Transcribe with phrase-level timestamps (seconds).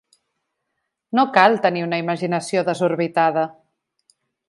[1.19, 3.49] No cal tenir una imaginació desorbitada.